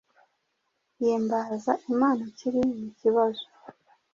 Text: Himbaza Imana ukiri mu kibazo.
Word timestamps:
Himbaza 0.99 1.73
Imana 1.93 2.19
ukiri 2.29 2.59
mu 2.79 2.87
kibazo. 2.99 3.45